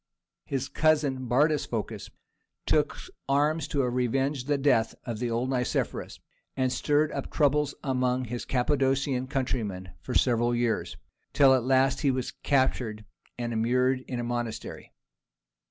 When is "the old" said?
5.19-5.51